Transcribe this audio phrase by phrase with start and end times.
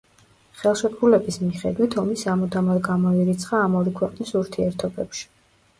[0.61, 5.29] ხელშეკრულების მიხედვით ომი სამუდამოდ გამოირიცხა ამ ორი ქვეყნის ურთიერთობებში.